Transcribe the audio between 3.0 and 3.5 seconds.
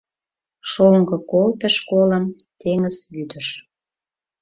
вӱдыш